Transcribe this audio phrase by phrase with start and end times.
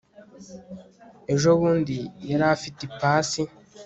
[1.33, 1.97] ejo bundi
[2.29, 3.41] yari afite ipasi